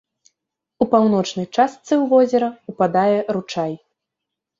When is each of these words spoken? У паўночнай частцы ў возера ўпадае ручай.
У 0.85 0.85
паўночнай 0.93 1.45
частцы 1.55 1.93
ў 1.97 1.99
возера 2.13 2.47
ўпадае 2.73 3.19
ручай. 3.37 3.71